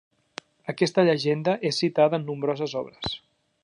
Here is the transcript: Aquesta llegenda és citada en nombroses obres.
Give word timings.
Aquesta 0.73 1.05
llegenda 1.09 1.55
és 1.71 1.83
citada 1.85 2.21
en 2.23 2.29
nombroses 2.31 2.79
obres. 2.85 3.19